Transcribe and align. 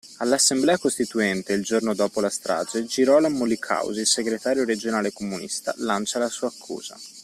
All'Assemblea 0.17 0.79
costituente 0.79 1.53
il 1.53 1.61
giorno 1.61 1.93
dopo 1.93 2.21
la 2.21 2.29
strage 2.31 2.85
Girolamo 2.85 3.45
Li 3.45 3.59
Causi, 3.59 4.03
segretario 4.03 4.65
regionale 4.65 5.11
comunista, 5.13 5.75
lancia 5.77 6.17
la 6.17 6.27
sua 6.27 6.47
accusa. 6.47 6.97